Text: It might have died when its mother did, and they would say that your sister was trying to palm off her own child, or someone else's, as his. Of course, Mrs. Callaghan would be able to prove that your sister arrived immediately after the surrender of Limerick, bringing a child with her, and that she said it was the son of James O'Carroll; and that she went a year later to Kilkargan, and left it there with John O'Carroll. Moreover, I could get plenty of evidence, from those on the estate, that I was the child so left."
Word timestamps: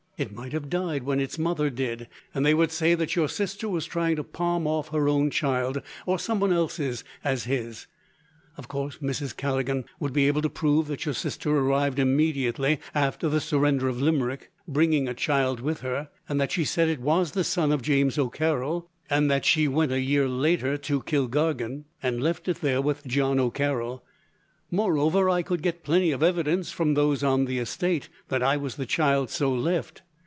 It 0.17 0.35
might 0.35 0.53
have 0.53 0.69
died 0.69 1.01
when 1.01 1.19
its 1.19 1.39
mother 1.39 1.71
did, 1.71 2.07
and 2.31 2.45
they 2.45 2.53
would 2.53 2.71
say 2.71 2.93
that 2.93 3.15
your 3.15 3.27
sister 3.27 3.67
was 3.67 3.87
trying 3.87 4.17
to 4.17 4.23
palm 4.23 4.67
off 4.67 4.89
her 4.89 5.09
own 5.09 5.31
child, 5.31 5.81
or 6.05 6.19
someone 6.19 6.53
else's, 6.53 7.03
as 7.23 7.45
his. 7.45 7.87
Of 8.55 8.67
course, 8.67 8.99
Mrs. 8.99 9.35
Callaghan 9.35 9.83
would 9.99 10.13
be 10.13 10.27
able 10.27 10.43
to 10.43 10.49
prove 10.49 10.85
that 10.89 11.05
your 11.05 11.15
sister 11.15 11.49
arrived 11.57 11.97
immediately 11.97 12.79
after 12.93 13.29
the 13.29 13.41
surrender 13.41 13.87
of 13.87 13.99
Limerick, 13.99 14.51
bringing 14.67 15.07
a 15.07 15.15
child 15.15 15.59
with 15.59 15.79
her, 15.79 16.09
and 16.29 16.39
that 16.39 16.51
she 16.51 16.65
said 16.65 16.87
it 16.87 17.01
was 17.01 17.31
the 17.31 17.43
son 17.43 17.71
of 17.71 17.81
James 17.81 18.19
O'Carroll; 18.19 18.87
and 19.09 19.31
that 19.31 19.43
she 19.43 19.67
went 19.67 19.91
a 19.91 19.99
year 20.01 20.29
later 20.29 20.77
to 20.77 21.01
Kilkargan, 21.01 21.85
and 22.03 22.21
left 22.21 22.47
it 22.47 22.61
there 22.61 22.79
with 22.79 23.07
John 23.07 23.39
O'Carroll. 23.39 24.03
Moreover, 24.69 25.31
I 25.31 25.41
could 25.41 25.63
get 25.63 25.83
plenty 25.83 26.11
of 26.11 26.21
evidence, 26.21 26.69
from 26.71 26.93
those 26.93 27.23
on 27.23 27.45
the 27.45 27.57
estate, 27.57 28.07
that 28.29 28.43
I 28.43 28.55
was 28.55 28.75
the 28.75 28.85
child 28.85 29.31
so 29.31 29.51
left." 29.51 30.03